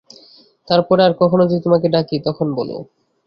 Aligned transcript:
তার 0.67 0.81
পরে 0.87 1.01
আর 1.03 1.13
কখনো 1.21 1.43
যদি 1.45 1.61
তোমাকে 1.61 1.87
ডাকি 1.89 2.15
তখন 2.27 2.47
বোলো। 2.57 2.75